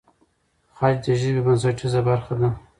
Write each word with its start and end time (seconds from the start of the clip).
خج 0.75 0.95
د 1.03 1.05
ژبې 1.19 1.41
بنسټیزه 1.45 2.01
برخه 2.07 2.33
ده. 2.41 2.49